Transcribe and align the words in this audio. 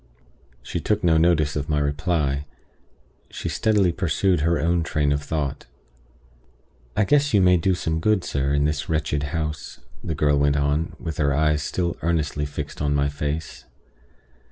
She 0.63 0.79
took 0.79 1.03
no 1.03 1.17
notice 1.17 1.55
of 1.55 1.69
my 1.69 1.77
reply; 1.77 2.47
she 3.29 3.47
steadily 3.49 3.91
pursued 3.91 4.39
her 4.39 4.59
own 4.59 4.81
train 4.81 5.11
of 5.11 5.21
thought. 5.21 5.67
"I 6.97 7.03
guess 7.03 7.35
you 7.35 7.39
may 7.39 7.57
do 7.57 7.75
some 7.75 7.99
good, 7.99 8.23
sir, 8.23 8.51
in 8.51 8.65
this 8.65 8.89
wretched 8.89 9.21
house," 9.29 9.79
the 10.03 10.15
girl 10.15 10.39
went 10.39 10.57
on, 10.57 10.95
with 10.99 11.17
her 11.17 11.35
eyes 11.35 11.61
still 11.61 11.97
earnestly 12.01 12.47
fixed 12.47 12.81
on 12.81 12.95
my 12.95 13.09
face. 13.09 13.65